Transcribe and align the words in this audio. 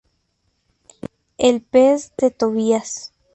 El 1.37 1.61
pez 1.61 2.11
de 2.17 2.31
Tobías 2.31 3.13